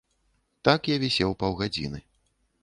Так 0.69 0.89
я 0.93 0.95
вісеў 1.03 1.37
паўгадзіны. 1.45 2.03